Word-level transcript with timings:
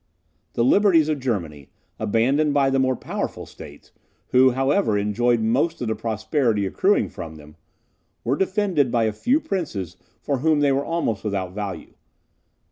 The 0.53 0.63
liberties 0.65 1.09
of 1.09 1.19
Germany, 1.19 1.69
abandoned 1.99 2.55
by 2.55 2.71
the 2.71 2.79
more 2.79 2.95
powerful 2.95 3.45
states, 3.45 3.91
who, 4.29 4.49
however, 4.49 4.97
enjoyed 4.97 5.41
most 5.41 5.79
of 5.79 5.87
the 5.89 5.93
prosperity 5.95 6.65
accruing 6.65 7.07
from 7.07 7.35
them, 7.35 7.55
were 8.23 8.35
defended 8.35 8.89
by 8.89 9.03
a 9.03 9.11
few 9.11 9.39
princes 9.39 9.97
for 10.19 10.39
whom 10.39 10.59
they 10.61 10.71
were 10.71 10.83
almost 10.83 11.23
without 11.23 11.53
value. 11.53 11.93